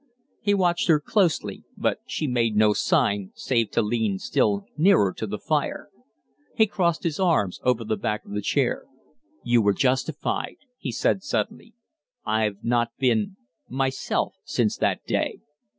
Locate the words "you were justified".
9.43-10.55